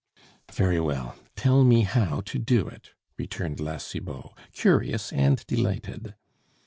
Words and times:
"Very 0.51 0.79
well, 0.79 1.15
tell 1.35 1.63
me 1.63 1.81
how 1.81 2.21
to 2.21 2.39
do 2.39 2.67
it," 2.67 2.93
returned 3.19 3.59
La 3.59 3.77
Cibot, 3.77 4.31
curious 4.51 5.13
and 5.13 5.45
delighted. 5.45 6.15